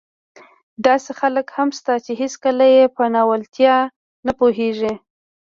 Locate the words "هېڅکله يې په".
2.21-3.03